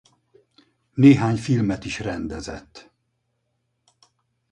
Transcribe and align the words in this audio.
Néhány 0.93 1.35
filmet 1.35 1.85
is 1.85 1.99
rendezett. 1.99 2.91